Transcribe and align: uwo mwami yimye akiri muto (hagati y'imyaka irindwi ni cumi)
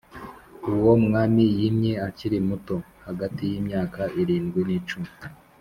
uwo 0.73 0.93
mwami 1.03 1.43
yimye 1.57 1.93
akiri 2.07 2.37
muto 2.47 2.75
(hagati 3.05 3.41
y'imyaka 3.51 4.01
irindwi 4.21 4.61
ni 4.67 4.79
cumi) 4.87 5.09